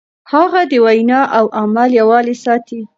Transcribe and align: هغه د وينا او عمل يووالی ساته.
هغه 0.31 0.61
د 0.71 0.73
وينا 0.85 1.21
او 1.37 1.45
عمل 1.59 1.89
يووالی 1.99 2.35
ساته. 2.43 2.79